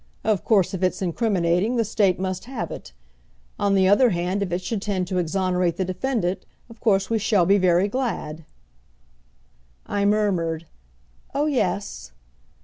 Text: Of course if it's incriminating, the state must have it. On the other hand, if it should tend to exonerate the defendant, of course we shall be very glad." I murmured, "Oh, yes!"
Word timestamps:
Of 0.23 0.43
course 0.43 0.73
if 0.73 0.81
it's 0.81 1.03
incriminating, 1.03 1.75
the 1.75 1.85
state 1.85 2.19
must 2.19 2.45
have 2.45 2.71
it. 2.71 2.91
On 3.59 3.75
the 3.75 3.87
other 3.87 4.09
hand, 4.09 4.41
if 4.41 4.51
it 4.51 4.59
should 4.63 4.81
tend 4.81 5.05
to 5.05 5.19
exonerate 5.19 5.77
the 5.77 5.85
defendant, 5.85 6.43
of 6.71 6.79
course 6.79 7.11
we 7.11 7.19
shall 7.19 7.45
be 7.45 7.59
very 7.59 7.87
glad." 7.87 8.43
I 9.85 10.05
murmured, 10.05 10.65
"Oh, 11.35 11.45
yes!" 11.45 12.13